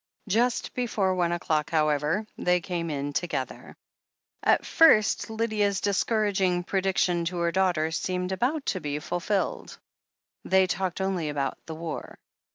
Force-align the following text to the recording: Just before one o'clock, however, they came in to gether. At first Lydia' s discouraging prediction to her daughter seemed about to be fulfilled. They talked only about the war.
Just 0.27 0.73
before 0.73 1.13
one 1.13 1.31
o'clock, 1.31 1.69
however, 1.69 2.25
they 2.35 2.59
came 2.59 2.89
in 2.89 3.13
to 3.13 3.27
gether. 3.27 3.77
At 4.41 4.65
first 4.65 5.29
Lydia' 5.29 5.67
s 5.67 5.79
discouraging 5.79 6.63
prediction 6.63 7.23
to 7.25 7.37
her 7.37 7.51
daughter 7.51 7.91
seemed 7.91 8.31
about 8.31 8.65
to 8.65 8.79
be 8.81 8.97
fulfilled. 8.97 9.77
They 10.43 10.65
talked 10.65 11.01
only 11.01 11.29
about 11.29 11.59
the 11.67 11.75
war. 11.75 12.17